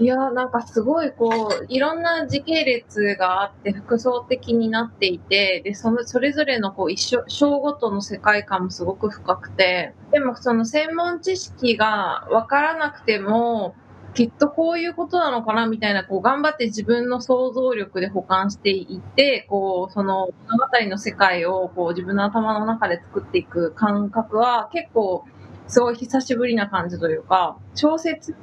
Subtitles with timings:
[0.00, 13.74] いやなんかすごいこう、いろんな時系列があって複層的になっていて、で、その、それぞれのこう、一緒、章ごとの世界観もすごく深くて、でもその専門知識がわからなくても、
[14.14, 25.26] きっとこういうことなのかなみたいな、こう、頑張って自分の想像力で保管していって、こう、その物語の世界をこう、自分の頭の中で作っていく感覚は結構、
[25.66, 28.34] すごい久しぶりな感じというか、小説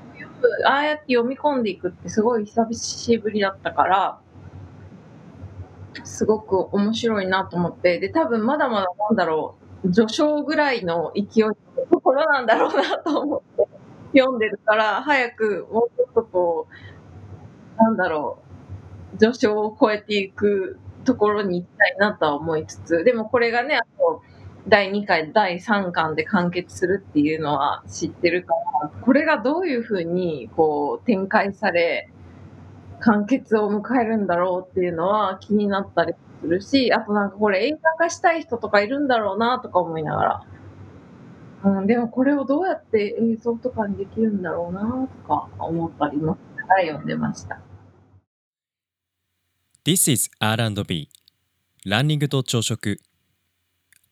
[0.66, 4.20] ああやって読み込んでいくってすごい久しぶりだったから、
[6.04, 11.56] すごく面白いなと思って、で、多分まだまだなんだろう、序章ぐらいの勢いの
[11.92, 13.68] ところなんだろうなと思って
[14.18, 16.68] 読んでるから、早くもうちょっとこ
[17.80, 18.40] う、なんだろ
[19.16, 24.22] う、序章を超えていくところに行きたいなとは思いつつ、でもこれがね、あと、
[24.68, 32.10] 第2回、第3巻で完結するっていうのは知ってるから、これがどういうふうにこう展開され、
[33.00, 40.44] 完結を迎えるんだろうっていうのは気になったりするし、あとなんかこれ映画化したい人とかいるんだろうなとか思いながら。
[41.64, 47.60] うん、でもこれをどうやって映像とかにできるんだろうなとか思ったりもから読んでました。
[49.86, 51.10] This is R&B
[51.86, 53.00] ランニングと朝食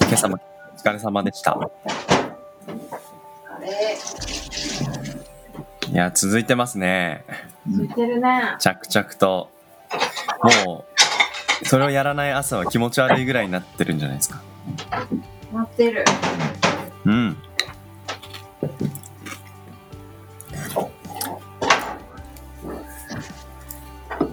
[0.00, 0.38] 今朝も
[0.74, 1.58] お疲れ様でした。
[5.90, 7.24] いや、続いてますね。
[7.70, 8.56] 続いてるね。
[8.58, 9.50] 着々と。
[10.66, 10.84] も
[11.62, 14.42] う、それをやらない朝は気持ち悪いぐらいになってるんじゃないですか。
[15.52, 16.04] なってる。
[17.04, 17.36] うん。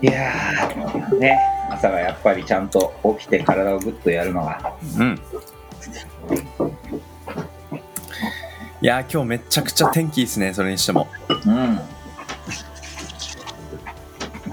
[0.01, 0.31] いや
[1.19, 1.37] ね、
[1.79, 4.75] 朝はやっぱりちゃんと起きて体をぐっとやるのが。
[4.97, 5.19] うん。
[8.81, 11.07] いや今日めちゃくちゃ天気いいですねそれにしても。
[11.29, 11.79] うん。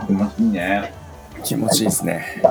[0.07, 0.95] 気持ちいいね。
[1.45, 2.43] 気持ちいいですね。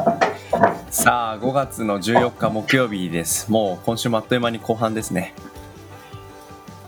[0.89, 3.49] さあ5月の14日木曜日です。
[3.49, 5.33] もう今週もあっという間に後半ですね。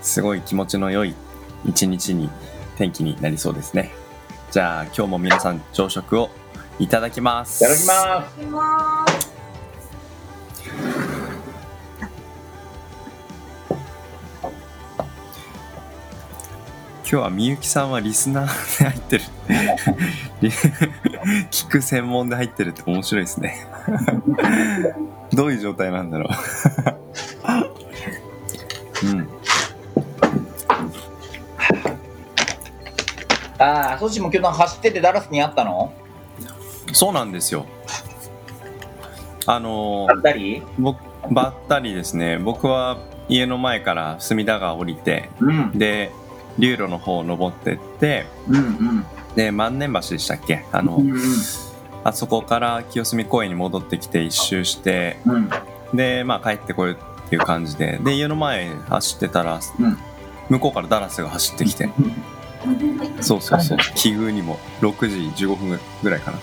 [0.02, 1.16] すごい気持ちの良い
[1.66, 2.30] 一日に
[2.78, 3.92] 天気になりそうですね。
[4.52, 6.30] じゃあ今日も皆さん朝食を
[6.80, 7.64] いただきます。
[7.64, 9.28] いただきます。
[17.10, 19.24] 今日はみゆきさんはリスナーで入ってる。
[21.50, 23.66] 聞く専門で入ってるって面白いですね。
[25.32, 26.30] どういう状態なんだろ
[29.04, 29.08] う。
[29.08, 29.30] うん。
[33.60, 35.94] ああそっちも今日走っててダラスにあったの？
[36.94, 37.66] そうなんですよ。
[39.46, 41.00] あのばったり僕
[41.32, 42.38] ばったりですね。
[42.38, 42.98] 僕は
[43.30, 46.12] 家の前から隅田川降りて、うん、で
[46.60, 49.06] 流路の方を登ってって、うんうん、
[49.36, 50.66] で万年橋でしたっけ？
[50.72, 51.20] あの、うんうん、
[52.04, 55.50] あそこから清澄公園に戻ってきて一周して、うん、
[55.94, 59.98] でまあ帰ってこるっていう感じでで家の前走ってたら、うん、
[60.50, 61.90] 向こうからダラスが走ってきて、
[63.22, 63.78] そうそうそう。
[63.96, 66.40] 奇遇にも6時15分ぐらいかな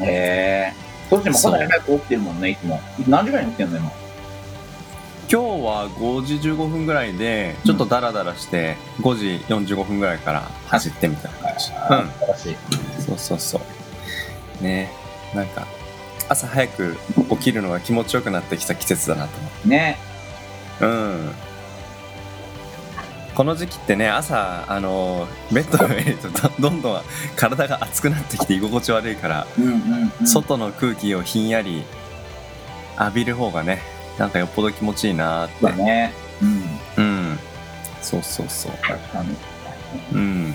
[0.00, 0.72] へえ
[1.10, 2.80] そっちもかなり早く起きてるもんねいつも。
[3.06, 3.92] 何時ぐらいに起きてんの今？
[5.30, 11.64] 今日は5時15分ぐらいでちょっとダラダラして5時45分ぐらいから走ってみた感じ。
[11.66, 12.52] 素晴らしい。
[12.52, 12.58] うん。
[13.02, 13.60] そうそうそ
[14.60, 14.62] う。
[14.62, 14.90] ね。
[15.34, 15.66] なんか
[16.28, 16.96] 朝早く
[17.30, 19.68] 起きるのが気持ちよくなってきた季節だなと思って。
[19.68, 19.96] ね。
[20.80, 21.32] うん
[23.34, 27.02] この時期ってね朝あのベッドの上にいるとどどんどん
[27.34, 30.26] 体が熱くなってきて居心地悪いから、うんうん、うん。
[30.26, 31.82] 外の空気をひんやり
[32.98, 33.80] 浴びる方がね
[34.18, 36.12] なんかよっぽど気持ちいいなーってだね。
[36.42, 37.04] うん。
[37.04, 37.38] うん
[38.02, 38.72] そうそうそう。
[40.12, 40.54] うん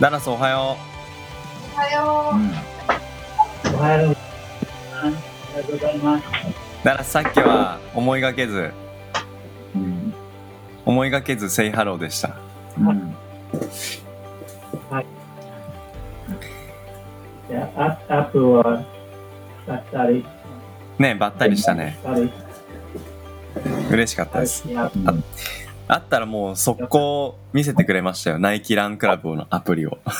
[0.00, 0.76] ダラスおはよ
[1.74, 3.74] おはようん。
[3.74, 4.16] おはよう
[5.72, 6.24] ございます。
[6.24, 6.24] う
[6.84, 8.87] ダラスさっきは思いがけずうん。
[10.98, 12.34] 思いがけず say hello でした。
[12.76, 13.14] うん。
[17.48, 18.84] じゃあ、アップは、
[19.64, 20.26] だったり、
[20.98, 21.96] ねばったりしたね。
[23.88, 24.66] 嬉しかったです。
[24.66, 25.24] いやうん。
[25.86, 28.40] あったらもう速攻見せてくれましたよ。
[28.40, 29.98] ナイキランクラブのアプリを。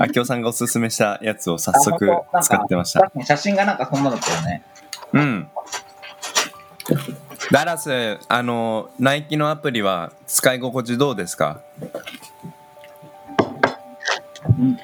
[0.00, 2.10] あきおさんがおすすめしたやつを早速
[2.42, 3.12] 使ってました。
[3.24, 4.64] 写真がなんかそんなだったよね。
[5.12, 5.48] うん
[7.50, 11.60] ダラスあのナイキのアプリは使い心地どうですか？
[14.58, 14.78] うん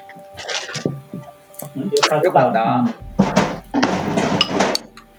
[2.23, 2.85] よかった。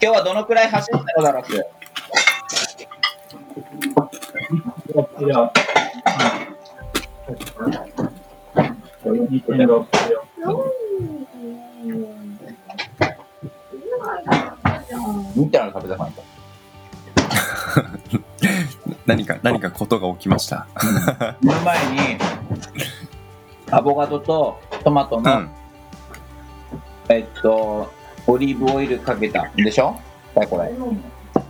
[0.00, 1.42] 今日はどのくらい走ったのだろう
[4.92, 5.52] ？6キロ。
[9.04, 9.98] うん2.6キ
[19.08, 20.66] 何か何かことが起きました。
[21.40, 22.18] 目の前に、
[23.70, 25.50] アボカドとトマトの、うん。
[27.08, 27.90] えっと、
[28.26, 29.98] オリーブオイルかけたんでしょ？
[30.34, 30.70] はい、これ。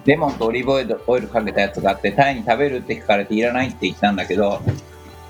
[0.05, 4.63] レモンとオリーブオイルオイルかけたやつがあって、タイに食べるって聞かれていらないって言ったんだけど、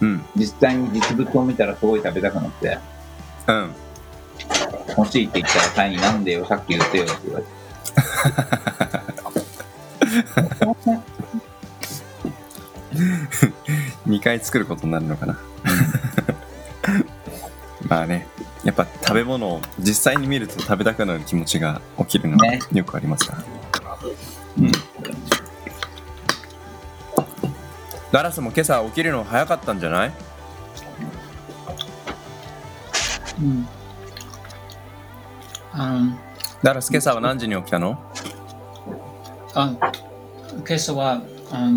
[0.00, 0.22] うん。
[0.36, 2.78] 実際に実物を見たらすごい食べたくなって、
[3.46, 3.74] うん。
[4.96, 7.50] 欲しいって言ったらタイになんでよ、さっき言ってよって言われて。
[14.08, 15.38] 2回作ることになるのかな。
[17.88, 18.26] まあね。
[18.64, 22.36] やっぱ食べ物を実際に見ると食べたくなる気持ちが起きるの
[22.72, 23.44] よくありますから、
[24.58, 24.72] うん。
[28.10, 30.12] ダラスも今朝起きるの早かったんじゃない？
[33.40, 33.68] うん。
[35.72, 36.00] あ
[36.62, 37.98] ダラス今朝は何時に起きたの？
[39.54, 39.72] あ、
[40.66, 41.22] 今朝は、
[41.52, 41.70] あ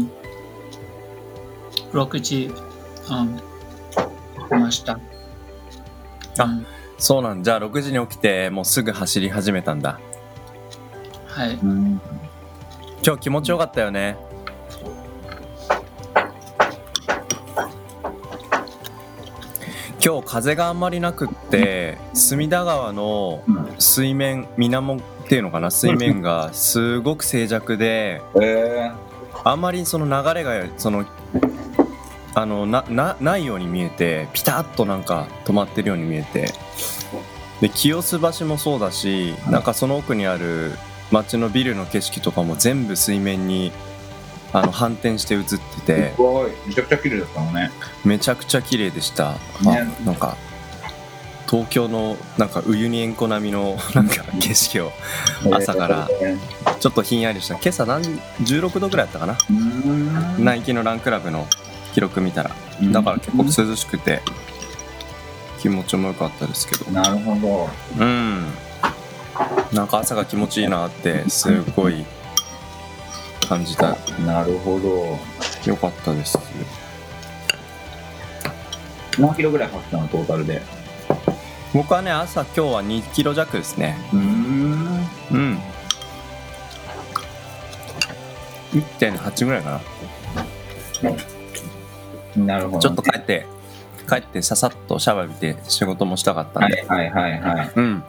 [1.94, 2.52] 6時、
[3.10, 3.42] うん、起
[4.50, 5.00] きました。
[6.38, 6.66] あうん。
[6.98, 10.00] そうなんじゃあ6時に起きてもうすぐ走り始めたんだ。
[11.28, 11.56] はい。
[11.56, 12.02] うん。
[13.04, 14.18] 今日気持ちよかったよね。
[20.04, 23.44] 今日風があんまりなくって隅田川の
[23.78, 25.70] 水面水面っていうのかな？
[25.70, 28.92] 水面がすごく静寂でえ
[29.44, 31.06] あんまりその流れがその
[32.34, 36.54] あのななないように見えてピタッとなんか止まってるように見えて。
[37.62, 40.72] で清洲橋もそうだしなんかその奥にある
[41.12, 43.72] 街のビルの景色とかも全部水面に
[44.52, 46.12] あの反転して映ってー、て。
[46.12, 46.52] すごい。
[46.68, 47.72] めちゃくちゃ綺麗だったのね。
[48.04, 49.38] めちゃくちゃ綺麗でした、ね。
[50.02, 50.36] あなんか
[51.50, 54.92] 東京のなんかウユニ塩湖並みの なんか景色を
[55.52, 56.38] 朝からえ
[56.80, 57.56] ちょっとひんやりした。
[57.56, 58.04] 今朝何
[58.44, 59.38] 16度ぐらいだったかな？
[60.40, 61.48] ナイキのランクラブの
[61.94, 62.52] 記録見たら。
[62.82, 64.22] だから結構涼しくて
[65.60, 66.92] 気持ちも良かったですけど。
[66.92, 67.70] なるほど。
[68.00, 68.46] うん。
[69.74, 72.06] なんか朝が気持ちいいなってすごい
[73.48, 73.98] 感じた。
[74.26, 75.18] なるほど。
[75.66, 76.38] 良かったです。
[79.20, 80.62] 何キロぐらい走ったの、トータルで？
[81.74, 83.98] 僕はね朝今日は2キロ弱ですね。
[84.14, 85.10] うーん。
[85.32, 85.60] うん。
[88.74, 89.82] 1.8ぐらいか
[91.04, 91.12] な
[92.36, 93.46] なるほど、ちょっと帰って
[94.08, 97.72] 帰ってささっとシャワー浴びて仕事もしたかったんで、はいはいはいはい。
[97.76, 98.04] うん。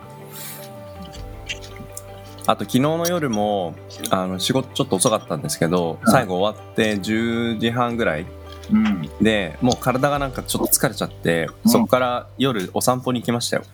[2.47, 3.75] あと昨日の夜も
[4.11, 8.27] あの仕事ちょっと遅かったんですけど最後終わって10時半ぐらい
[8.73, 9.09] うん。
[9.21, 11.71] でもう体がなんかちょっと疲れちゃって、うん。
[11.71, 13.65] そこから夜お散歩に行きましたよ。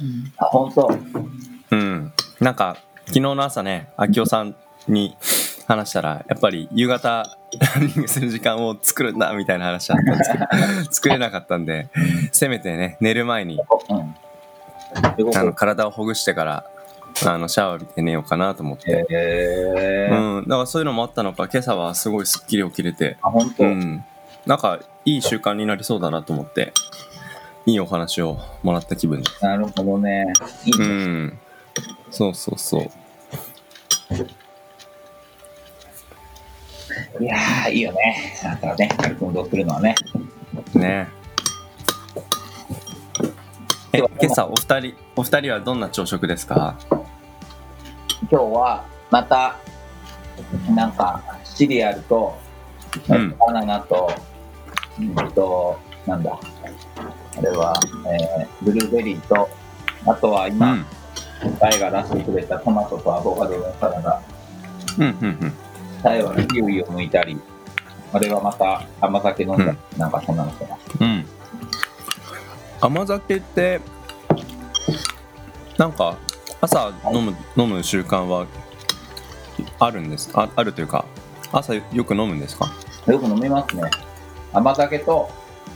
[0.00, 0.32] うん。
[0.36, 0.98] あ、本当。
[1.70, 2.12] うん。
[2.40, 4.54] なんか昨日の朝ね明夫さん
[4.88, 5.16] に
[5.70, 10.46] 話したらやっぱり夕方ランニングする時間を作るんだみたいな話だったんですけど
[10.92, 11.88] 作れなかったんで
[12.32, 14.14] せめてね寝る前にうん。
[15.16, 16.64] であの体をほぐしてから
[17.24, 23.64] あのシャワー浴びて寝ようかなと思って、へえうん、だからそういうのもあったのか今朝はすごいすっきり起きれて、あ、本当？
[23.64, 24.04] うん、
[24.46, 26.72] なんかいい習慣になりそうだなと思って
[27.66, 30.32] いいお話をもらった気分なるほどね。
[30.64, 30.86] いいうね。
[31.26, 31.38] ん。
[32.10, 32.90] そうそうそう
[37.20, 38.34] いやー、いいよね。
[38.42, 39.94] なんかね、軽く運動するのはね。
[40.74, 41.06] ね。
[43.92, 46.78] え今日は今朝お二人お二人はどんな朝食ですか？
[46.88, 49.56] 今日は、また、
[50.74, 52.38] なんか、シリアルと、
[53.08, 53.36] うん。
[53.36, 54.10] バナナと、
[54.98, 56.38] うんと、なんだ、
[57.36, 59.46] あれは、えーブルーベリーと、
[60.06, 60.86] あとはう今、ん
[61.58, 64.22] 大が出してくれたトマトとアボカドのサラダ、
[64.98, 65.54] うんうん
[66.02, 67.38] 最後にキウイを剥いたり、
[68.12, 70.82] あれはまた甘酒飲んだり、なんかそんなのしてます。
[71.00, 71.26] うんうん
[72.82, 73.78] 甘酒って
[75.76, 76.16] なんか
[76.62, 78.46] 朝飲む飲む習慣は
[79.78, 81.04] あるんですああるというか
[81.52, 82.72] 朝よく飲むんですか？
[83.06, 83.82] よく飲みますね。
[84.54, 85.28] 甘酒と、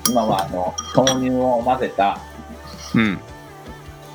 [0.09, 2.19] 今はあの、豆乳を混ぜた、
[2.95, 3.21] うん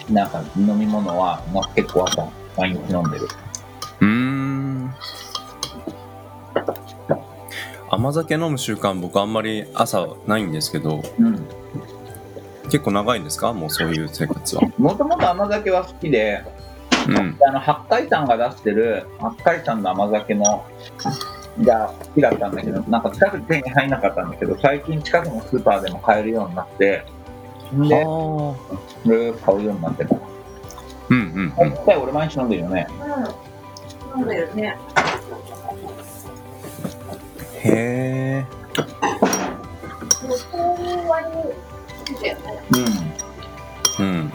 [0.10, 3.28] なんか飲み物は、まあ、結構朝、毎日飲んでる。
[4.02, 4.29] うーん
[7.90, 11.48] 甘酒飲む習慣僕あんまり朝ないんですけどうん。
[12.72, 13.52] 結構長いんですか？
[13.52, 16.44] もうそういう生活はもともと甘酒は好きで、
[17.08, 20.64] うんあの、八海山が出してる、八海山の甘酒の、
[21.64, 27.04] が好きだったんだけど、なんか近くに手に入んなかったんだけど、最近近くのスーパーでも買えるようになって、
[27.74, 28.56] んで、そ
[29.06, 30.16] れ買うようになってた。
[31.10, 32.88] うんうんうん俺毎日飲んでるよね。
[34.16, 34.20] うん。
[34.20, 34.78] 飲んでるね。
[37.64, 38.46] へえ。
[44.00, 44.06] うん。
[44.06, 44.34] うん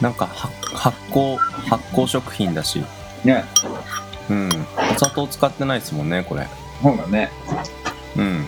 [0.00, 2.84] なんかは発酵発酵食品だし
[3.24, 3.44] ね、
[4.30, 6.46] うんお砂糖使ってないですもんねこれ
[6.82, 7.30] そうだね。
[8.16, 8.46] うん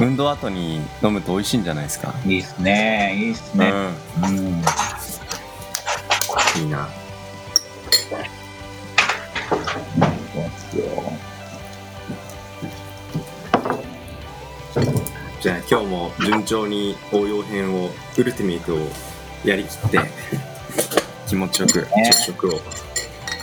[0.00, 2.14] 運動後に飲むと美味しいんじゃないですか？
[2.24, 3.14] いいっすね。
[3.16, 3.72] いいっすね。
[4.22, 4.28] うん。
[4.28, 4.62] うん
[6.60, 6.88] いいな
[15.42, 18.78] じゃあ今日も順調に応用編をウルティメイトを
[19.44, 19.98] やりきって
[21.26, 22.60] 気持ちよく朝食を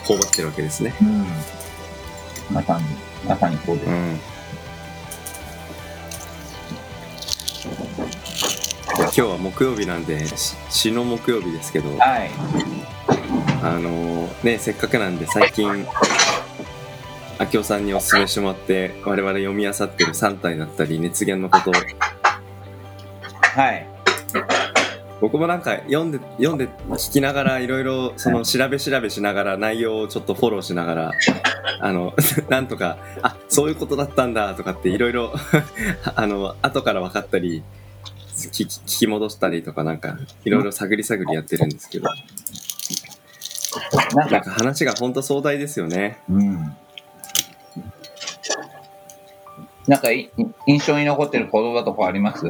[0.06, 1.28] 頬張ってるわけですねうん。
[2.52, 2.86] まさに、
[3.28, 3.88] まさにそうです。
[3.90, 4.20] うん
[9.00, 12.32] 今日は木曜日なんでし詩の木曜日ですけどはい。
[13.62, 15.86] あのーねせっかくなんで最近
[17.40, 21.74] 明夫さんにお勧めしてもらって我々読み漁ってる3体だったり熱源のことを
[23.42, 23.88] はい。
[25.22, 31.12] 僕もなんか読んで読んで聞きながらいろいろその調べ調べしながら内容をちょっとフォローしながら
[31.82, 32.14] あの
[32.50, 35.34] なんとかあそういうことだったんだとかっていろいろ
[36.16, 37.64] あの後から分かったり
[38.36, 42.10] 聞き聞き戻したりとかなんかいろいろ探り探りやってるんですけど
[44.16, 46.20] なんか話が本当壮大ですよね。
[46.30, 46.76] うん。
[49.90, 52.46] なんか印象に残ってる言葉とかあります？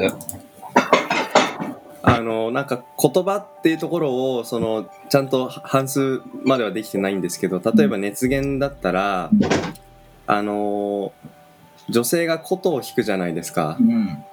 [2.02, 9.30] あのなんか言葉っていうところをそのちゃんと半数まではできてないんですけど例えば熱源だったら、
[10.28, 11.14] あの
[11.88, 14.24] 女性が琴を弾くじゃないですかうん。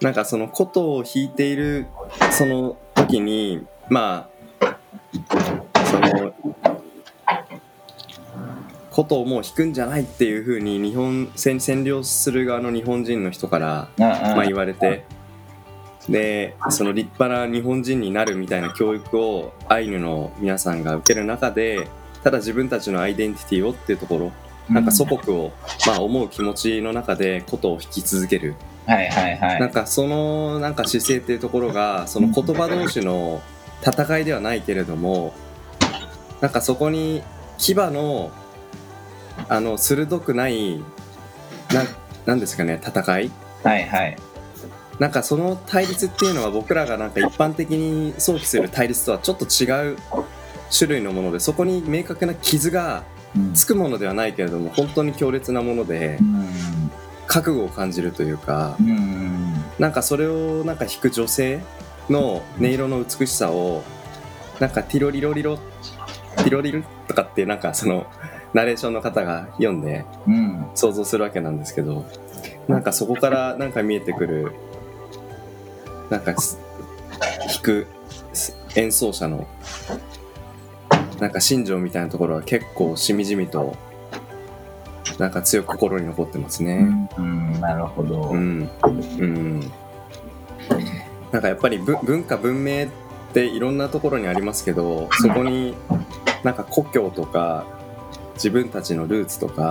[0.00, 1.86] なんかその琴を弾いている
[2.30, 4.33] その時にまあ
[8.94, 15.04] 琴をもう弾くんじゃないっていう風に日本占占領する側の日本人の人からまあ、言われて。
[16.08, 21.88] でその立派な日本人になるみたいな教育をアイヌの皆さんが受ける中で
[22.22, 24.32] ただ自分たちのアイデンティティをっていうところ
[24.68, 25.52] なんか祖国を、
[25.86, 28.54] まあ、思う気持ちの中で琴を弾き続ける。
[28.86, 29.60] はいはいはい。
[29.60, 33.40] なんかそのなんか姿勢っていうところがその言葉同士の
[33.82, 35.32] 戦いではないけれども
[36.42, 37.22] なんかそこに
[37.56, 38.30] 牙の
[39.48, 40.78] あの鋭くない
[41.72, 41.86] なん
[42.26, 43.30] なんですかね戦い？
[43.62, 44.16] はいはい。
[44.98, 49.96] なんかその対立っていうのは僕らがなんか一般的に想起する対立とはちょっと違う
[50.76, 53.02] 種類のものでそこに明確な傷が
[53.36, 56.90] うんつくものではないけれども本当に強烈なものでうん。
[57.26, 59.54] 覚悟を感じるというかうん。
[59.78, 61.60] なんかそれをなんか弾く女性
[62.08, 63.82] の音色の美しさを
[64.60, 68.06] なんかティロリロリロティロリルとかってなんかその
[68.54, 70.66] ナレーションの方が読んでうん。
[70.74, 72.06] 想像するわけなんですけど
[72.68, 74.52] なんかそこからなんか見えてくる
[76.08, 76.58] なんかす
[77.46, 77.86] 弾く
[78.32, 79.46] す演奏者の
[81.20, 83.76] なんか心情みたいなところは結構しみじみと
[85.18, 86.88] なんか強く心に残ってますね。
[87.16, 88.30] うん、なるほど。
[88.30, 88.68] うん、
[89.18, 89.60] うん、
[91.30, 92.88] なんかやっぱりぶ文化文明っ
[93.32, 95.74] ていろんなところにありますけどそこに
[96.42, 97.64] なんか故郷とか
[98.34, 99.70] 自分たちのルーツとか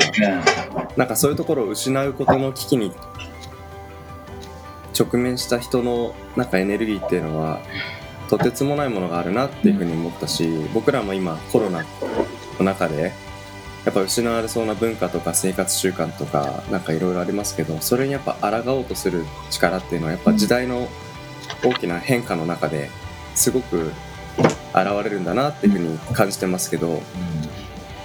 [0.96, 2.92] なんかそういうところを失うことの危機に
[4.98, 7.62] 直面した人のなんかエネルギーっていうのは
[8.30, 11.84] とてつもないものがあるなっていうふうに思ったし僕らも今コロナ
[12.60, 13.12] の中で
[13.86, 20.88] やっぱ失われそうな文化とか生活習慣とかなんかいろいろありますけどそれにやっぱ抗おうとする力っていうのはやっぱ時代の
[21.64, 22.90] 大きな変化の中で
[23.36, 23.92] すごく
[24.74, 27.02] 現れるんだなっていうふうに感じてますけど、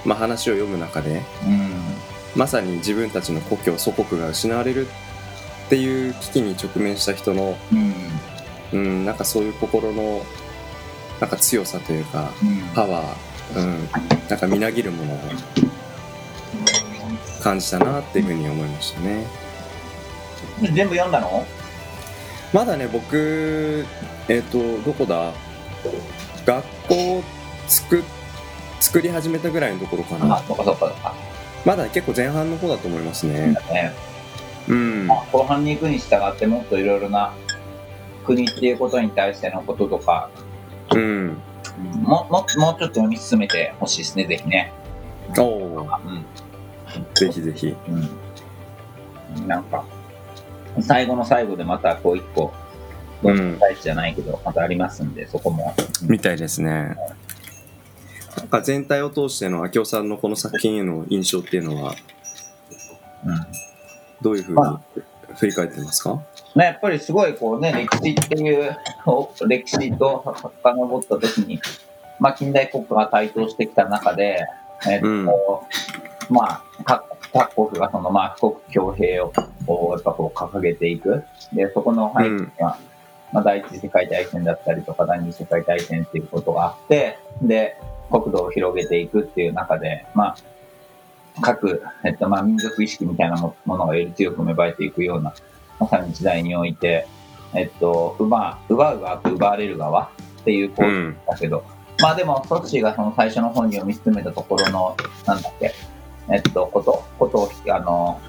[0.05, 1.71] まあ、話を読む中でうん。
[2.37, 7.95] まさに自分たちの故郷祖国が失われるっていう危機に直面した人の、うん。
[8.73, 10.23] うん、なんかそういう心の
[11.21, 12.63] なんか強さというかうん。
[12.75, 13.89] パワー、うん、
[14.29, 15.19] なんかみなぎるものを
[17.43, 19.27] 感じたなっていうふうに思いましたね。
[20.61, 21.47] 全部読んだの？
[22.53, 23.87] まだね僕
[24.29, 25.33] えっ、とどこだ？
[26.45, 27.23] 学校
[27.69, 28.03] 作
[28.81, 31.15] 作り始めたぐらいのところかあな、そっかそっかそっか。
[31.65, 33.93] まだ結構前半の方だと思いますねね。
[34.69, 37.33] うんまあ後半に行くに従ってもっといろいろな
[38.25, 40.31] 国っていうことに対してのこととか、
[40.93, 41.43] うんうん
[42.03, 44.73] もももうちょっと読み進めてほしいですね、ぜひね。
[45.39, 46.25] おおうん。
[47.15, 49.47] ぜひぜひうん。
[49.47, 49.85] なんか、
[50.81, 52.53] 最後の最後でまたこう一個、
[53.23, 55.75] どんな大事じゃないけど、またありますんで、そこも。
[56.03, 56.97] みたいですね
[58.37, 61.95] なんか全体を通しての明夫さんのこの作品への印象っていうのは
[63.25, 63.47] うん。
[64.21, 64.83] どういうふうにま
[65.37, 66.21] 振り返ってますか？
[66.57, 68.77] ね、やっぱりすごいこうね、歴史っていう、
[69.47, 71.61] 歴史と遡った時に、
[72.19, 74.45] まあ近代国家が台頭してきた中で、
[74.89, 75.27] えっと、うん
[76.31, 79.33] まあ、各各国がそのまあ富国強兵を
[79.93, 81.23] やっぱこう掲げていく。
[81.53, 82.77] で、そこの背景には、
[83.33, 87.77] まあ第一次世界大戦だったりとか第二次世界大戦っていうことがあって、で、
[88.11, 90.37] 国土を広げていくっていう中で、まあ、
[91.41, 95.35] 各、えっと、まあ、民族意識みたいなもものがより強く芽生えていくような、
[95.79, 97.07] まさに時代において、
[97.55, 101.65] えっと、奪う、奪う側と奪われる側っていう構図だけど、
[102.01, 105.75] まあでも、ソッシーがその最初の本に読み進めたところの、なんだっけ、
[106.31, 108.21] えっと、こと、ことを、あの、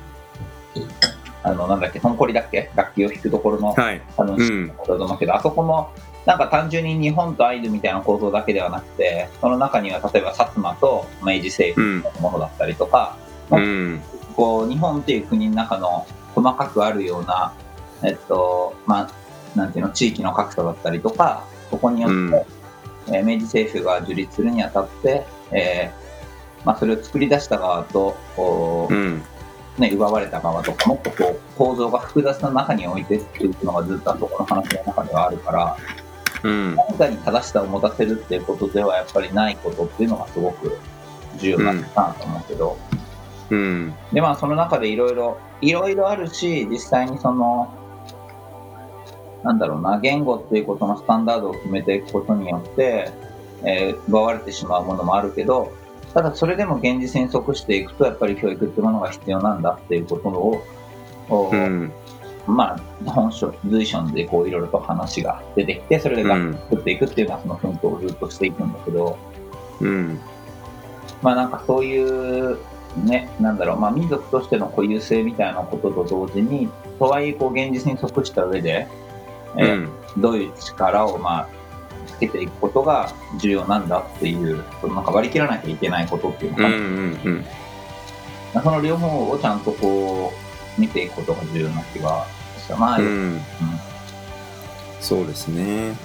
[1.43, 4.01] あの、なんだっけ、トンコリだっけ楽器を弾くところの、はい。
[4.17, 4.67] あの、うん。
[4.67, 5.91] だと思うけど、あそこも、
[6.25, 12.03] なんか単純に日本とアイヌみたいな構造だけではなくて、その中には例えば薩摩と明治政府うん。
[12.03, 13.17] のものだったりとか、
[13.51, 14.01] うん。
[14.35, 16.05] こう、日本っていう国の中の
[16.35, 17.53] 細かくあるような、
[18.03, 22.33] えっと、まあ、なんていうの、地域の格差だったりとか、そこによって、うん。
[22.35, 29.23] えー明治政府が樹立するにあたって、えーまあ、それを作り出した側と、こううん。
[29.79, 35.77] ね、奪われた側とか、もっとこう、構造が複雑な中に置いてっていうのがずっとあそこの話の中ではあるから、
[36.43, 36.75] うん。
[36.75, 40.77] 何かに正しさを持たせるっていうことではやっぱりないことっていうのがすごく
[41.37, 42.77] 重要なのかなと思うけど、
[43.49, 43.93] うん。
[44.13, 47.73] でまあその中でいろいろいろいろあるし実際にその
[49.43, 53.11] なんだろうな言語っていうことのスタンダードを決めていくことによって、
[53.63, 55.71] えー奪われてしまうものもあるけど
[56.13, 60.63] ただそれでも現実に即していくとやっぱり教育っていうものが必要なんだっていうことを、
[61.29, 61.91] おうん
[62.49, 69.17] まあ本書随所でこういろいろと話が出てきてそれで学校作っていくっていうのはその奮闘をずっとしていくんだけど、
[69.81, 70.19] うん。
[71.21, 72.57] まあなんかそういう、
[73.03, 78.87] ね、なんだろう、まあ民族としての固有性みたいなことと同時に、とはいえこう現実に即した上で、
[79.57, 80.21] えーうん。
[80.21, 81.49] どういう力をまあ
[82.07, 86.77] つけていくことが重要なんだっていう、そのなんか割り切らなきゃいけないことっていうのかな、うんう
[87.29, 87.45] ん
[88.51, 90.33] その両方をちゃんとこ
[90.77, 92.25] う見ていくことが重要な気が
[92.73, 92.77] した。
[92.77, 93.41] まあ、うん。
[95.01, 95.95] そうですね。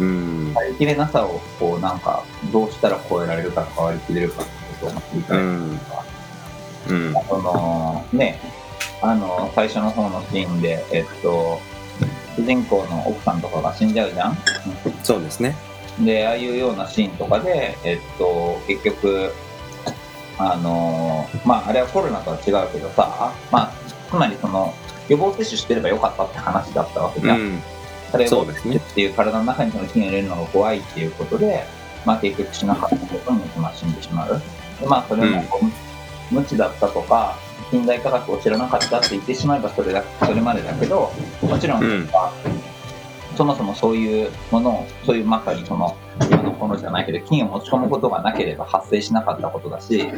[0.00, 0.52] うん。
[0.54, 5.44] 割り切れなさをこうなんかどうしたら超えられるかとか割り切れるかってことを振り返る
[5.78, 6.04] とか、
[6.88, 7.14] うん。
[7.28, 8.40] そのね、
[9.02, 11.60] あの、最初の方のシーンで、えっと、
[12.36, 14.38] 主人公の奥さんとかが死んじゃうじゃん？
[15.02, 15.54] そうですね。
[15.98, 19.34] で、ああいうようなシーンとかで、えっと、結局、
[20.38, 23.72] あの、まあ、あれはコロナとは違うけどさ、まあ、
[24.08, 24.72] つまりその、
[25.10, 27.40] 予防接種してればよかったって話だったわけじゃん。
[27.40, 27.62] うん
[28.10, 31.64] それをそうですねっていう体の中にその菌を入れるのが怖いっていうことで、
[32.04, 34.42] まあ結局しなかったことにまあ死んでしまう。
[34.80, 35.44] でまあそれも
[36.30, 37.36] 無知だったとか、
[37.70, 42.32] 近代科学を知らなかったって言ってしまえばそれだそれまでだけど、もちろんそれは、
[43.36, 50.08] そもそもそういうものをそういうまさにその今のものじゃないけど金を持ち込むことがなければ発生しなかったことだし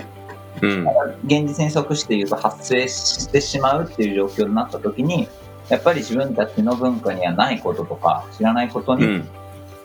[0.62, 0.86] うん。
[1.24, 5.28] 現実に即して言うと発生してしまうっていう状況になった時に
[5.68, 9.28] やっぱり自分たちの文化にはないこととか知らないことにうん。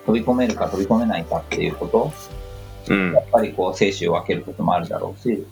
[0.06, 2.13] 飛び込めるか飛び込めないかっていうこと
[2.90, 3.13] うん。
[3.13, 5.46] やっぱりこう生死を分けることもあるだろうし。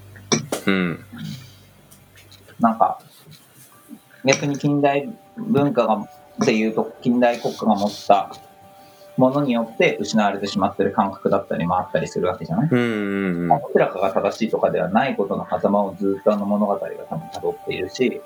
[0.67, 0.99] うん。
[2.59, 2.99] なんか
[4.23, 5.95] 逆に近代文化が
[6.41, 8.31] っていうと近代国家が持った
[9.17, 12.69] ものによって失われてしまってる感覚だったりもあったりするわけじゃない？
[12.69, 13.47] うんうんうん。
[13.47, 18.21] どちらかが正しいとかではないことの狭間をずっとあの物語が多分辿っているし、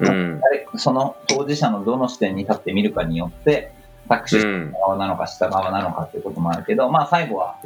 [0.00, 0.40] うん。
[0.76, 3.72] その当事者のどの視点に立って見るかによって、
[4.08, 7.56] 作詞うん側なのか下側なのかっていうこともあるけど、まあ最後は、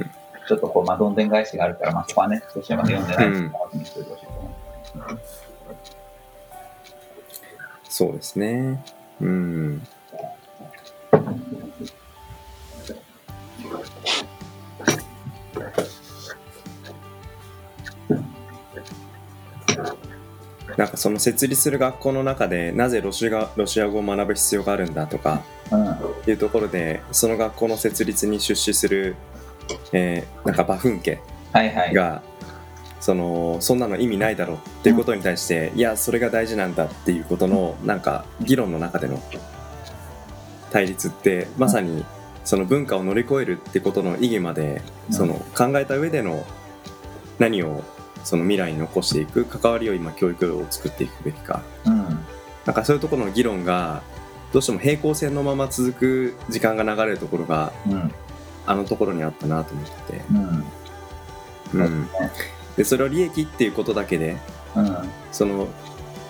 [0.46, 4.48] ちょっとこう、まあどんでん返しがあるから、まあそこはね、少しまで読んでないですけど、にしておいてほしいと思
[5.14, 5.20] う
[7.88, 8.85] そうですね。
[9.20, 9.87] うん
[20.79, 26.31] なんかその設立する学校の中でなぜロシアロシア語を学ぶ必要があるんだとかうん。
[26.31, 29.17] いうところでその学校の設立に出資する、
[29.93, 31.21] えーなんかバフン家
[31.53, 31.95] はいはい。
[31.95, 32.23] が
[33.01, 39.21] そのそんなの意味ないだろうっていうことに対して、いやそれが大事なんだっていうことのなんか議論の中での
[40.71, 42.05] 対立ってまさに
[42.45, 46.45] その文化を乗り越えるってことの意義までうんその考えた上での
[47.38, 47.83] 何を
[48.24, 52.24] その未来に残していく関わりを今教育を作っていくべきかうん。
[52.66, 54.02] なんかそういうところの議論が
[54.52, 58.12] どうしても平行線のまま続く時間が流れるところがうん。
[58.66, 60.64] あのところにあったなと思ってて、うん。
[61.81, 62.09] うん、
[62.76, 64.37] でそれを利益っていうことだけで
[64.76, 64.96] うん。
[65.33, 65.68] その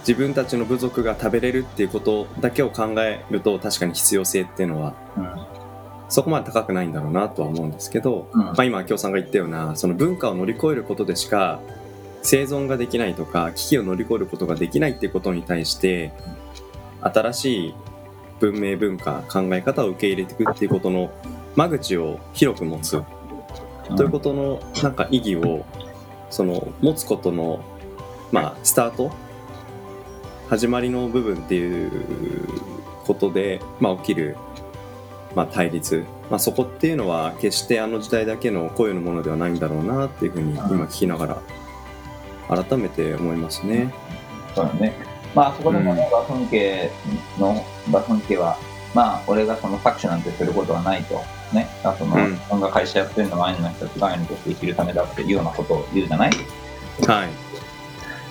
[0.01, 4.94] 自分たちの部族が食べれるっていうことだけを考えると確かに必要性っていうのは
[6.09, 8.40] そこまで高くないんだろうなとは思うんですけど、うん。
[8.40, 11.61] まあ、今京さんが言ったようなその文化を乗り越えることでしか
[12.22, 16.12] 生存ができないとか危機を乗り越えることができないっていうことに対して
[17.00, 17.74] 新しい
[18.40, 21.11] 文明文化考え方を受け入れていくっていうことの
[21.57, 23.02] 間口を広く持つ。
[23.96, 25.64] ということのなんか意義を
[26.28, 27.64] その持つことの
[28.31, 29.11] まあスタート
[30.48, 31.90] 始まりの部分っていう
[33.07, 34.37] ことで、まあ、起きる、
[35.35, 41.42] まあ、対立、まあ、そこっていうのは決してあの時代だけの声のものではないんだろうなっていうふうに今聞きながら
[42.49, 43.93] 改めて思いますね。
[44.55, 44.95] そうだね。
[45.35, 46.91] まあ、そこでもね、バフン家
[47.39, 48.57] の、バフン家は、
[48.95, 51.23] まあ、俺がその搾取なんてすることはないと。
[51.53, 51.69] ね。
[51.85, 56.31] あその、うん自分が会社やってるのはアイヌの人たちがアイヌとして生きるためだっていうようなことを言うじゃない？
[57.07, 57.29] はい。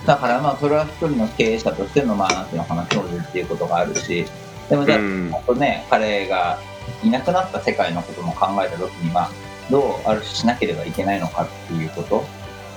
[0.06, 4.26] だからまあ、それは一人の経営者としての、まあ、なんていうのかな、教授っていうことがあるし、
[4.68, 6.58] でもじゃあ、うんあとね、彼が
[7.02, 9.30] いなくなった世界のことも考えたときに、まあ、
[9.70, 12.24] どうある種しなければいけないのかっていうこと。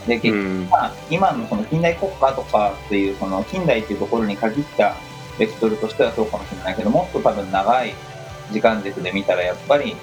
[0.07, 0.69] で、結局うん。
[0.69, 4.95] まあ、今のその近代国家とかっていう、その近代っていうところに限った
[5.37, 7.93] ベクトルとしてはそうかもしれないけど、もっと多分長い
[8.51, 9.95] 時間軸で見たら、やっぱり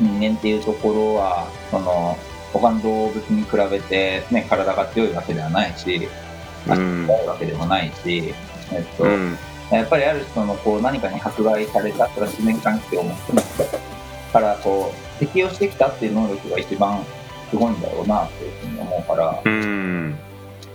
[0.00, 2.18] 人間っていうところは、その、
[2.52, 6.08] 他の動物に比べて、ね、体が強いわけではないし、
[6.68, 7.06] うん。
[7.06, 8.34] 強いわけでもないし、
[8.72, 9.38] えっと、うん。
[9.70, 13.78] やっぱりある種そのこう何かに迫害されたそれは自然環境も含めて
[14.32, 17.04] からこう適応してきたっていう能力が一番
[17.54, 20.18] すごいんだろうなっていうふうに思うからうん。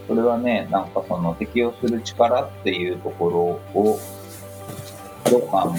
[0.07, 3.99] それはねなんかその適応する力っていうところを
[5.29, 5.77] どうまあうん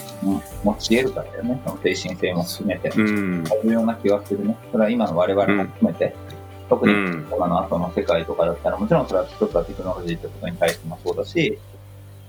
[0.62, 1.60] 持ち得るかだよね。
[1.64, 2.90] その精神性も含めて。
[2.90, 3.44] うん。
[3.64, 4.56] 重要な気がするね。
[4.70, 6.14] それは今の我々も含めて、
[6.68, 11.58] 特にうん今の後の世界とかだったら、もちろんそれは一つはテクノロジーってことに対してもそうだし、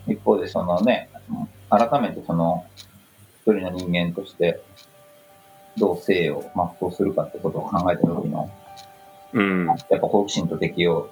[0.07, 1.09] 一方でそのね、
[1.69, 2.65] 改めてその
[3.41, 4.61] 一人の人間として
[5.77, 6.43] どう生を
[6.79, 8.49] 全うするかってことを考えた時の、
[9.33, 11.09] うんやっぱ好奇心と適応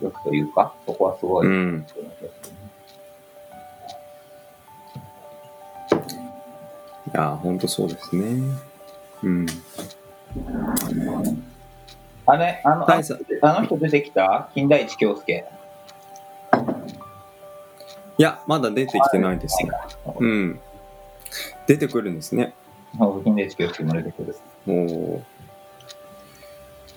[0.00, 1.86] 力というか、そこはすごい、うん
[7.14, 8.40] いや本当そうですね。
[9.22, 9.46] うん。
[12.24, 14.48] あれ、あの、あの人出てきた？
[14.54, 15.44] 金田一京介。
[18.16, 19.70] いやまだ出てきてないですね。
[20.20, 20.60] うん。
[21.66, 22.54] 出てくるんですね。
[22.98, 24.34] 金田一京介も出てくる。
[24.66, 25.22] おお。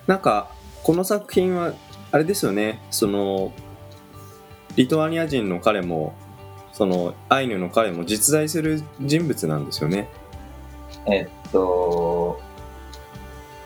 [0.07, 0.49] なんか
[0.83, 1.73] この作品は
[2.11, 2.79] あれですよね。
[2.91, 3.51] その
[4.75, 6.13] リトアニア人の彼も
[6.73, 10.07] そのアイヌの彼も実在する人物なんですよね。
[11.07, 12.39] えっと、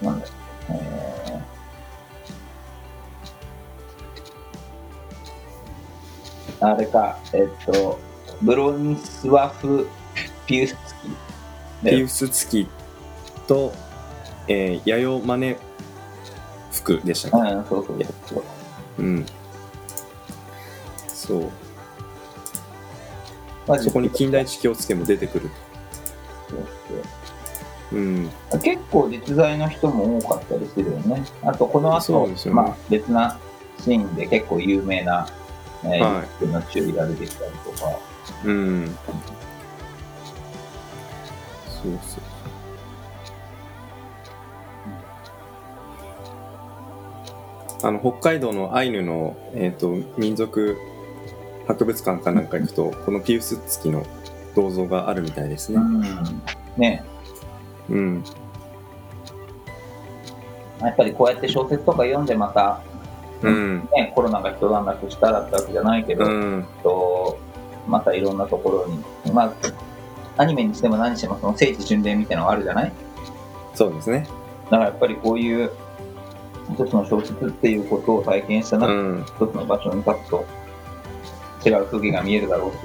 [0.01, 0.33] なんだっけ、
[0.73, 1.19] えー
[6.61, 7.99] あれか、えっと、
[8.41, 9.87] ブロニスワフ・
[10.45, 10.75] ピウス
[11.81, 12.67] キでピウス付き
[13.47, 13.73] と、
[14.47, 15.57] えー、弥生マネ
[16.97, 18.43] 服でしたっうん、そうそうそ
[18.97, 19.01] う。
[19.03, 19.25] ん。
[21.07, 21.43] そう。
[23.67, 25.49] まあそこに近代地気をつけも出てくる。
[26.49, 26.59] そう
[27.91, 28.29] うん。
[28.61, 31.23] 結構実在の人も多かったりするよね。
[31.43, 33.39] あと、この後、ねまあ、別な
[33.79, 35.27] シーンで結構有名な、
[35.83, 37.99] えーはい人の注意が出てきたりとか。
[38.45, 38.97] うん。
[41.67, 42.28] そうそう。
[47.81, 50.77] あの北海道のアイヌの、えー、と民族
[51.67, 54.05] 博物館かなんか行くとこのピウス付きの
[54.55, 55.77] 銅像があるみたいですね。
[55.77, 56.13] うん。
[56.77, 57.03] ね。
[57.89, 58.23] うん、
[60.79, 62.81] やっぱりこうやって小説とか読んでまた、
[63.41, 67.39] うん、ね、コロナが一段落したらってわけじゃないけど、うん、と
[67.87, 68.87] またいろんなところ
[69.25, 69.53] に、まあ、
[70.37, 72.91] アニメにしても何にしてもその聖地巡礼みたいなのがあるじゃない？
[73.73, 74.27] そうですね。
[74.65, 75.71] だからやっぱりこういう
[76.79, 80.45] 一つの小説っていうことを体験したな、うん、一つの場所に立つと
[81.65, 82.77] 違う風景が見えるだろうし、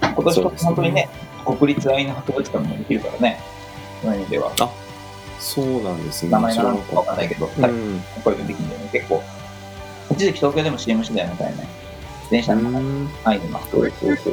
[0.00, 0.66] 今年はそうですね。
[0.66, 1.08] 本当にね、
[1.46, 3.40] 国立アイヌ博物館もできるからね、
[4.02, 4.52] そういう意味では、
[5.38, 6.30] そうなんですね。
[6.32, 7.52] 名前が何知かわかんないけど、うい。
[7.62, 9.22] うのできるんだよね、結構。
[10.10, 11.62] 一時期東京でも CM してたよみたいな。
[12.30, 14.28] 電車のん、アイヌの博物館。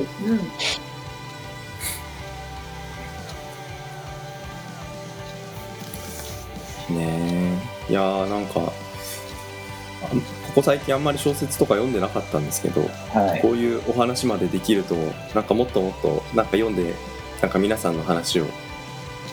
[7.91, 12.82] いやーなんかあここ最近あんまり小説とか読んでなかったんですけど
[13.13, 13.41] はい。
[13.41, 14.95] こういうお話までできると
[15.36, 16.93] なんかもっともっとなんか読んで
[17.41, 18.45] なんか皆さんの話を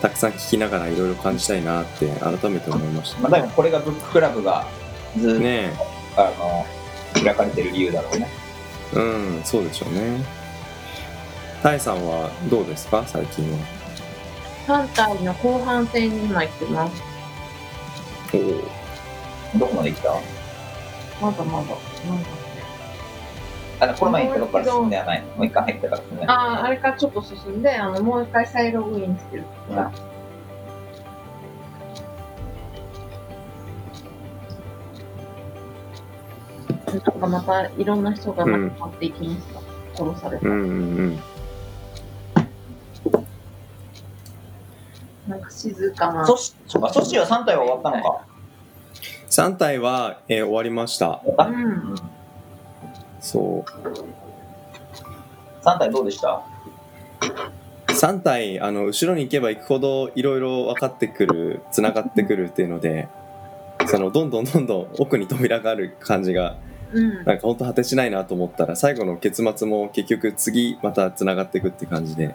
[0.01, 4.65] たくさん聞きながらいろいろ感じたいなって改めて思いましたまあ、多分これがブッククラブが
[5.17, 5.71] ずっと、ね
[6.17, 6.65] あの
[7.23, 8.27] 開かれてる理由だろうね。
[8.93, 9.01] えう
[9.39, 10.23] んそうでしょうね
[11.63, 13.03] タイさんはどうですか？
[13.07, 13.57] 最近は
[14.67, 17.08] 3体の後半戦に今行ってます。
[18.33, 20.09] おどこまで来た？
[21.21, 21.67] まだまだ。
[22.07, 22.29] なんだ
[23.81, 25.23] あの、この前行ったとこから進んではない。
[25.37, 26.27] もう一回入ったから進んで。
[26.27, 29.91] ああ、あれからちょっと進んで、あの、もう一回再ログインしてるから。
[36.89, 39.41] なんかまたいろんな人が亡くなっていきまし
[39.95, 40.03] た。
[40.03, 40.47] 殺された。
[40.47, 40.73] うんうんう
[41.11, 41.19] ん
[45.29, 46.25] なんか静かな。
[46.25, 48.25] ソシ、そうか、ソシは3体は終わったのか。
[49.29, 51.95] 3体は、えー終わりましたあうん。
[53.19, 56.41] そう3体どうでした
[57.89, 63.07] ？3体あの後ろに行けば行くほどいろいろ分かってくるつながってくるっていうので
[63.87, 66.55] そのどんどんどんどん奥に扉がある感じが
[66.91, 67.23] うん。
[67.23, 72.33] なんか本当果てしないなと思ったら最後の結末も結局次またつながっていくっていう感じでうん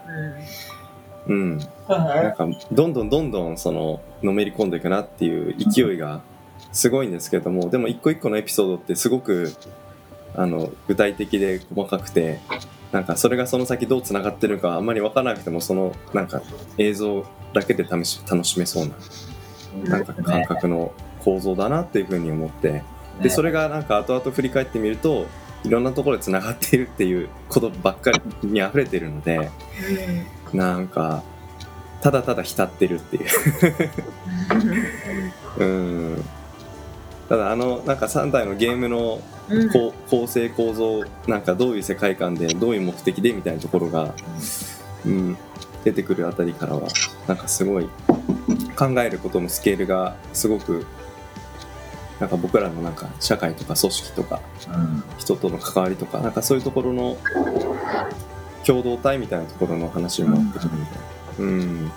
[1.88, 6.20] なんかどんどんどんどんそののめり込んでいくなっていう勢いが
[6.72, 9.52] すごいんですけどもでも一個一個のエピソードってすごく
[10.34, 12.40] あの具体的で細かくて
[12.92, 16.42] なんかそれがその先どうつながってるかあんまり分からなくてもそのなんか
[16.78, 18.94] 映像だけで試し楽しめそうな
[19.88, 20.92] なんか感覚の
[21.24, 22.82] 構造だなっていうふうに思って
[23.22, 25.26] でそれがなんか後々振り返ってみると
[25.64, 29.50] いろんなところでつながっているっていうことばっかりに溢れてるので
[30.54, 31.22] なんか
[32.00, 33.24] ただただ浸ってるっていう。
[35.64, 36.24] うん。
[37.30, 39.70] ただあのなんか3体のゲームのうん。
[39.70, 44.14] 構成構造なんかどういう世界観でどういう目的でみたいなところが、
[45.04, 45.36] うん、
[45.82, 46.88] 出てくるあたりからは
[47.26, 47.88] なんかすごい
[48.76, 50.86] 考えることのスケールがすごく
[52.20, 55.04] なんか僕らのなんか社会とか組織とかうん。
[55.18, 57.18] 人との関わりとかなんかそういうところの
[58.66, 61.02] 共同体みたいなところの話にもなってくるみたいな。
[61.38, 61.92] うん。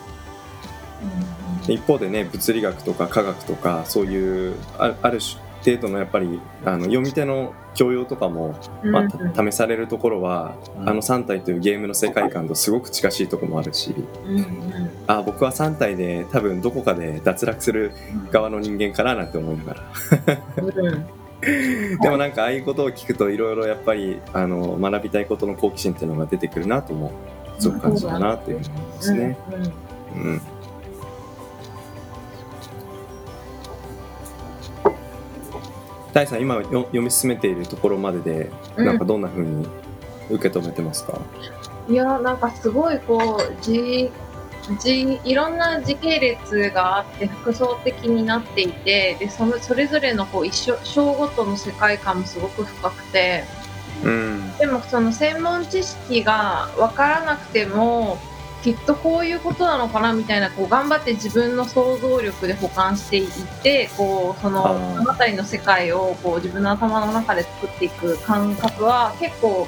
[1.66, 5.20] で一方でね物理学とか科学とかそういうあある
[5.64, 10.90] 程度のやっぱりあの読み手の教養とかも、まあた試されるところは、うん。
[10.90, 13.94] あの3体というゲームの世界観とすごく近しいところもあるし。
[15.06, 17.92] あ僕は3体で多分どこかで脱落する
[18.32, 19.84] 側の人間かななんて思いながら。
[20.64, 21.06] うん
[22.02, 27.12] でもなんかああいうことを聞くといろいろやっぱりあの学びたいことの好奇心っていうのが出てくるなとも
[27.60, 29.38] すごく感じたなっていうふうに思いますね。
[30.16, 30.24] うん。
[30.24, 30.42] うん
[36.14, 38.86] 大さん今よ読み進めているところまででうん。
[38.86, 39.68] なんかどんな風に
[40.32, 41.22] 受け止めてますか、
[41.88, 44.12] いやなんかすごいこうじ
[44.80, 53.44] じいろんな時系列があって複層的になっていてでそのそれぞれのこう一緒章ごとの世界観もすごく深くて。
[54.04, 54.58] うん。
[54.58, 58.20] でもその専門知識が分からなくても
[58.64, 63.30] きっとこういうことなのかなみたいなこう頑張って自分の想像力で保管していっ
[63.64, 69.68] てこうその物語の世界をこう自分の頭の中で作っていく感覚は結構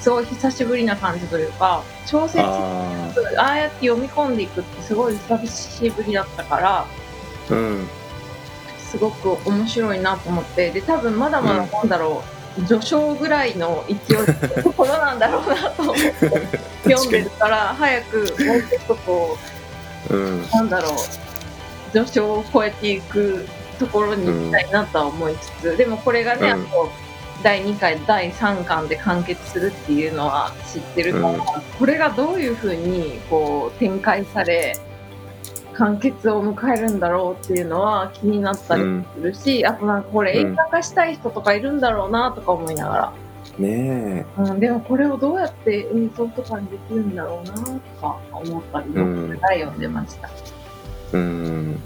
[0.00, 6.86] すごい久しぶりな感じというか小説あああやって読み込んでいくってすごい久しぶりだったからあ
[7.50, 7.86] うん。
[8.78, 12.24] すごく面白いなと思ってで多分まだまだなんだろ
[12.58, 16.12] う、序章ぐらいの勢いってところなんだろうなと思って
[16.90, 19.38] 読んでるから早くもうちょっとこ
[20.10, 20.42] うん。
[20.42, 23.46] うなんだろう序章を超えていく
[23.78, 26.62] ところに行きたいなとは思いつつ、でもこれがね、うん。
[26.62, 26.90] あと
[27.42, 31.36] 第2回第3巻で完結するっていうのは知ってるから、う。
[31.36, 31.40] ん。
[31.78, 34.76] これがどういうふうにこう展開され
[35.74, 43.12] 完結を迎えるんだろうっていうのは気になったりうんするし、あとなんかこれうん映画化したい人とかいるんだろうなとか思いながら、
[43.58, 47.62] ねうん、でもこれをどうやって演奏とかにできるんだろうなと
[48.00, 49.38] か思ったり、うん。
[49.40, 50.28] 読んでました。
[50.28, 51.80] えうん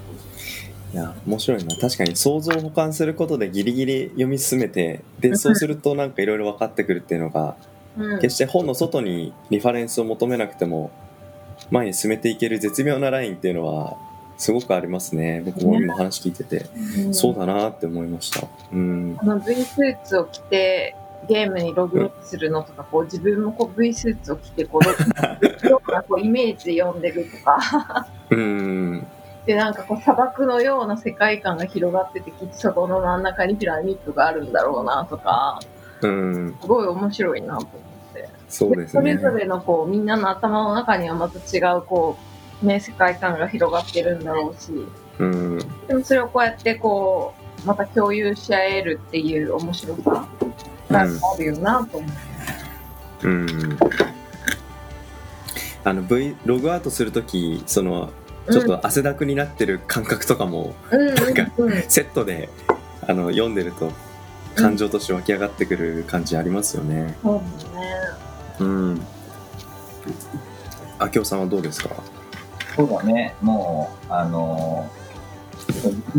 [0.94, 1.74] いや面白いな。
[1.74, 7.56] 確かに想像を補完することでギリギリ読み進めてでそうするとなんかいろいろ分かってくるっていうのが
[7.98, 8.20] うん。
[8.20, 10.92] 決して本の外にリファレンスを求めなくても
[11.72, 13.96] 前に進めていける絶妙なラインっていうのは
[14.36, 15.42] すごくありますね。
[15.44, 16.66] 僕も今話聞いてて、
[17.06, 18.46] うんそうだなって思いました。
[18.72, 19.16] うん。
[19.18, 20.94] この V スーツを着て
[21.28, 24.84] ゲームにログインするのとか、こう自分もこう V スーツを着てこう
[26.08, 28.06] こうイメージで読んでるとか。
[28.30, 29.06] うん
[29.46, 35.60] でなんかこう砂漠のような世界観が広がっててきっとそこの真ん中にピラミッドがあるんだろうなとか
[36.02, 36.56] うん。
[36.60, 38.28] すごい面白いなと思って。
[38.48, 39.00] そうですね。
[39.00, 42.16] それぞれのこうみんなの頭の中にはまた違うこ
[42.62, 44.72] う、ね、世界観が広がってるんだろうし。
[45.18, 45.58] うん。
[45.86, 50.28] でもそれをこうやってこうまた共有し合えるっていう面白さ
[50.90, 51.06] があ
[51.38, 53.26] るよなと思って。
[53.26, 53.78] うん。
[55.84, 58.10] あの V ログアウトするときその
[58.50, 62.48] ちょっと汗だくになってる感覚とかもなんかうんセットで
[63.06, 63.90] あの読んでると
[64.54, 67.16] 感情として湧き上がってくる感じありますよね。
[67.22, 67.40] そう
[67.74, 67.86] だね。
[68.60, 69.06] うん。
[70.98, 71.90] あきおさんはどうですか？
[72.76, 75.04] そうだね、もう、あのー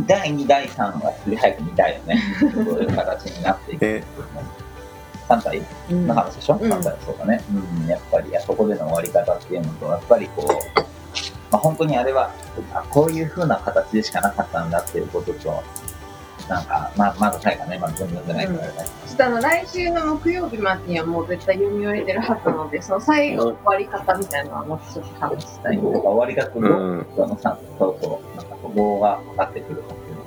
[0.07, 2.21] 第2、第3はより早く見たいよね。
[2.39, 3.85] そういう形になっていく。
[3.85, 4.03] え、
[5.29, 5.61] 3体
[5.91, 7.41] うんの話でしょ、うん ?3 体そうだね。
[7.81, 10.45] うん、やっぱり、あそこでの終わり方っていうのと、やっぱりこ
[10.77, 10.81] う、
[11.51, 12.31] まあ、本当にあれは、
[12.73, 15.63] あこういう風な形でしかなかったんだっていうことと、
[16.49, 18.89] なんか、まあ、まだ最後ね、まだ全然読んでないからね。
[19.08, 25.77] ちょっとあの来週の木曜日までにはもう絶対読み終えてるはずなので、その最後の終わり方みたいなのはもうちょっと話したい。
[25.77, 30.25] なんか終わりがこう、うんあのさそうそう、なんかそこが分かってくるかっていうの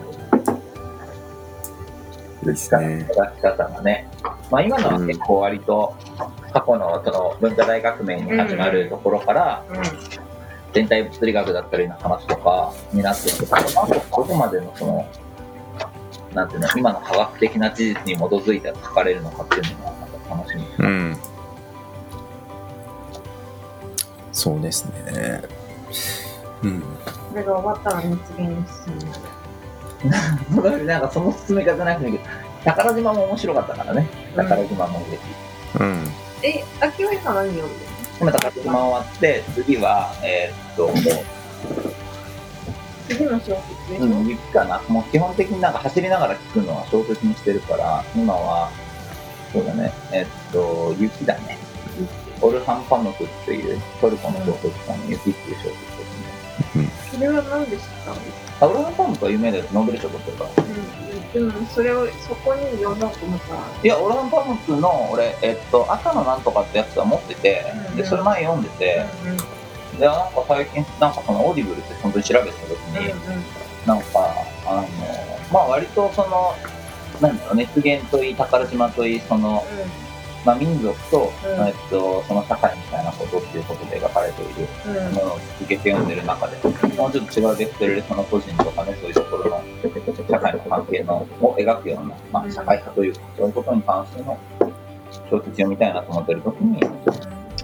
[2.53, 3.07] ですね。
[3.11, 4.09] 描き方がね、
[4.51, 5.95] まあ、今のは結構割と
[6.53, 10.28] 過去のその文化大革命に始まるところからうん
[10.73, 15.09] 全体物理学だったりの話とかになっていくと、あとどこまでのその、
[16.35, 20.65] なんていうの、今の科学的な事実に基づいて書かれるのかっていうのがなんか楽しみ。
[20.79, 21.17] うん。
[24.33, 25.43] そうですね。
[26.63, 26.81] うん。
[26.81, 26.87] こ
[27.35, 29.19] れが終わったら熱源に進む。
[30.85, 32.25] なんかその進め方なくていいけど、
[32.65, 34.07] 宝島も面白かったからね。
[34.37, 35.19] 宝島も嬉しい。
[35.81, 36.09] うん。
[36.43, 37.88] え、秋吉さん何読んで
[38.27, 40.91] る今宝島終わって、次は、えーっと、
[43.09, 44.83] 次の小説でしょ、うん、雪かな。
[44.89, 48.71] もう基本的になんか走りながら聞くのは小説にしてるから、今は、
[49.53, 51.59] そうだね、えっと、雪だね。
[52.41, 55.75] オルハン・パムクっていうトルコの小説家の雪っていう小説で
[56.73, 56.91] すね。
[57.13, 59.65] それは何で知ったんですかあオルハン・パムクは有名だよ。
[59.73, 60.51] ノーベル賞取ってるから。
[60.51, 67.65] うん、でもそれをそこに読もうと思ったら、いや、オルハン・パムクの俺、えっと、赤のなんとかってやつは持ってて、
[67.97, 69.05] で、それ前読んでて、
[69.99, 73.15] で、なんか最近、なんかそのオーディブルって本当に調べてた時に、
[73.87, 74.07] なんか、
[74.67, 74.89] あの、
[75.53, 76.55] まあ割とその、
[77.21, 79.67] なんだろう、熱源といい、宝島といい、その、
[80.45, 84.53] まあ民族と、うんえっと、その社会みたいなことっていうことで描かれている
[85.13, 86.57] ものを続けて読んでる中で、
[86.97, 89.63] もうちょっと違うベクトルでその個人とかね、そういうところの
[90.29, 94.39] 社会の関係のを描くような、まあ社会派というか、そういうことに関しての
[95.31, 96.81] 小説読みたいなと思ってる時に、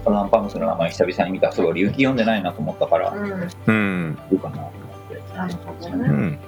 [0.05, 4.19] アランパムスの名前久々に見たらすごい隆起読んでないなと思ったから、うんうんうん。
[4.31, 4.71] いいかなと思っ
[5.09, 5.37] て。
[5.37, 6.09] なるほどね。
[6.09, 6.39] うん。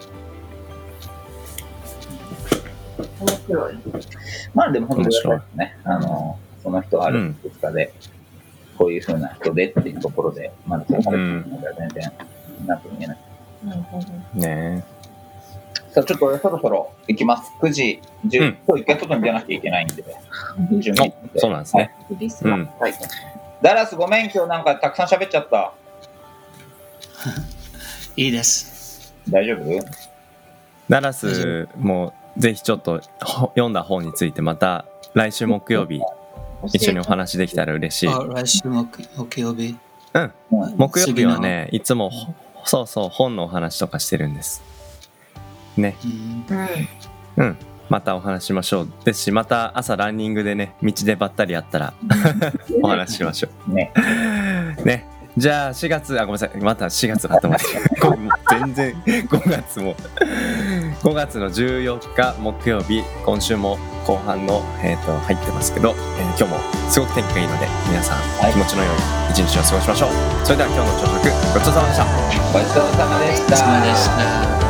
[3.20, 3.78] 面白い。
[4.54, 5.78] まあでも本当にそうですね。
[5.84, 7.94] あの、その人あるですかで、
[8.78, 12.12] こういうふうな人でっていうところで、まだそうされてるのでは全然、
[12.66, 13.18] なんとも言えない。
[13.66, 14.08] なるほど。
[14.40, 14.84] ね
[15.92, 17.52] さあちょっと俺そろそろ行きます。
[17.60, 20.04] 9時、10、うん今日一回外に出なきゃいけないんで、
[20.80, 21.96] 準備おそうなんですね。
[22.08, 22.94] クリスマス会。
[23.62, 25.74] ダラスごめん、今日なんかたくさん喋っちゃった。
[28.16, 29.16] いいです。
[29.30, 29.86] 大丈夫？
[30.88, 36.02] ナラスもぜひちょっとほ読んだ本についてまた来週木曜日
[36.66, 38.10] 一緒にお話できたら嬉しい。
[38.10, 39.76] あ来週木木曜日。
[40.78, 42.34] 木曜日はねいつもほ
[42.66, 44.62] そうそう本のお話とかしてるんです。
[45.78, 45.96] ね。
[46.04, 46.08] う
[46.54, 46.58] ん。
[47.38, 47.46] うん。
[47.46, 47.58] うん
[47.90, 48.90] またお話ししましょう。
[49.06, 51.94] ですしまた朝ランニングでね道でばったりやったら
[52.84, 53.94] お話ししましょね。
[54.78, 54.84] う。
[54.84, 55.08] ね。
[55.38, 56.58] じゃあ4月あごめんなさい。
[56.58, 57.64] また4月が頭で
[58.02, 59.96] これもう全然5月も
[61.04, 65.90] 5月の14日木曜日今週も後半の、えー、と入ってますけど、
[66.20, 66.60] えー今日も
[66.92, 68.96] すごく天気がいいので皆さんはい気持ちの良い
[69.32, 70.46] 一日を過ごしましょう。
[70.46, 72.06] それでは今日の朝食ごちそうさまでした。
[72.54, 74.67] ごちそうさまでした。